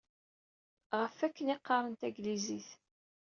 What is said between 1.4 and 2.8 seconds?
i qqaren taglizit.